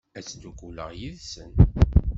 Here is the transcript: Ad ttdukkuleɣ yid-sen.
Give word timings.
Ad 0.17 0.23
ttdukkuleɣ 0.25 0.89
yid-sen. 0.99 1.51